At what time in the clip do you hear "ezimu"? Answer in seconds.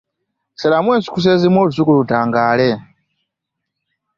1.35-1.57